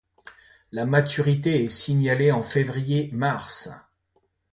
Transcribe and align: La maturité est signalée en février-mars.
La 0.71 0.87
maturité 0.87 1.63
est 1.63 1.67
signalée 1.69 2.31
en 2.31 2.41
février-mars. 2.41 3.69